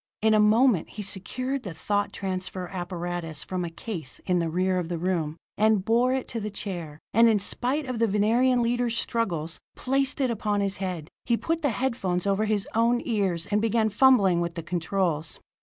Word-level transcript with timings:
In 0.23 0.33
a 0.33 0.39
moment 0.39 0.89
he 0.89 1.03
secured 1.03 1.61
the 1.61 1.75
thought 1.75 2.11
transference 2.11 2.73
apparatus 2.73 3.43
from 3.43 3.63
a 3.63 3.69
case 3.69 4.19
in 4.25 4.39
the 4.39 4.49
rear 4.49 4.79
of 4.79 4.89
the 4.89 4.97
room, 4.97 5.37
and 5.59 5.85
bore 5.85 6.11
it 6.11 6.27
to 6.29 6.39
the 6.39 6.49
chair, 6.49 6.97
and 7.13 7.29
in 7.29 7.37
spite 7.37 7.85
of 7.85 7.99
the 7.99 8.07
Venerian 8.07 8.63
leader's 8.63 8.97
struggles, 8.97 9.59
placed 9.75 10.19
it 10.19 10.31
upon 10.31 10.59
his 10.59 10.77
head. 10.77 11.07
He 11.25 11.37
put 11.37 11.61
the 11.61 11.69
head 11.69 11.95
phones 11.95 12.25
over 12.25 12.45
his 12.45 12.67
own 12.73 12.99
ears, 13.05 13.45
and 13.51 13.61
began 13.61 13.89
fumbling 13.89 14.41
with 14.41 14.55
the 14.55 14.63
controls. 14.63 15.39